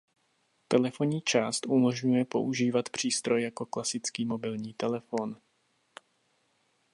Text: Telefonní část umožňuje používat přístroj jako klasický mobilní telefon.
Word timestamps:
Telefonní 0.67 1.21
část 1.21 1.65
umožňuje 1.65 2.25
používat 2.25 2.89
přístroj 2.89 3.43
jako 3.43 3.65
klasický 3.65 4.25
mobilní 4.25 4.73
telefon. 4.73 5.37